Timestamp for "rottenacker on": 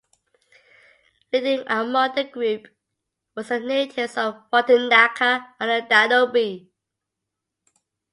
4.51-5.67